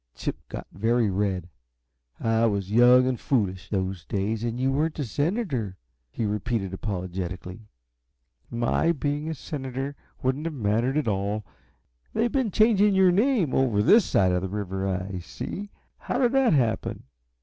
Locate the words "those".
3.69-4.03